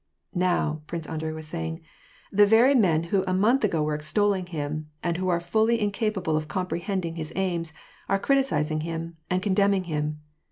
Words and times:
"Now," 0.33 0.81
Prince 0.87 1.05
Andrei 1.07 1.31
was 1.31 1.45
saying, 1.45 1.79
"the 2.31 2.47
very 2.47 2.73
men 2.73 3.03
who 3.13 3.23
a 3.27 3.35
month 3.35 3.63
ago 3.63 3.83
were 3.83 3.93
extolling 3.93 4.47
him, 4.47 4.89
and 5.03 5.17
who 5.17 5.29
are 5.29 5.37
wholly 5.39 5.79
incapable 5.79 6.35
of 6.35 6.47
comprehending 6.47 7.17
his 7.17 7.31
aims, 7.35 7.71
are 8.09 8.17
criticising 8.17 8.79
him, 8.81 9.17
and 9.29 9.43
condemning 9.43 9.83
him. 9.83 10.19